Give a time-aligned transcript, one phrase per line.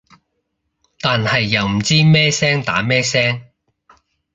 [0.99, 3.43] 但係又唔知咩聲打咩聲